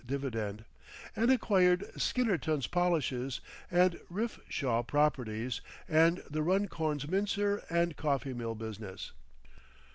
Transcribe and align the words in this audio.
dividend) 0.03 0.65
and 1.15 1.29
acquired 1.29 1.81
Skinnerton's 1.95 2.65
polishes, 2.65 3.39
the 3.69 4.01
Riffleshaw 4.09 4.81
properties 4.81 5.61
and 5.87 6.23
the 6.27 6.41
Runcorn's 6.41 7.07
mincer 7.07 7.61
and 7.69 7.95
coffee 7.95 8.33
mill 8.33 8.55
business. 8.55 9.11